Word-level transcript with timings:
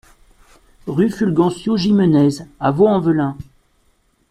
Rue 0.87 1.11
Fulgencio 1.11 1.77
Gimenez 1.77 2.41
à 2.59 2.71
Vaulx-en-Velin 2.71 3.37